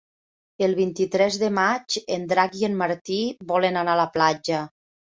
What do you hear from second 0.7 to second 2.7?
vint-i-tres de maig en Drac i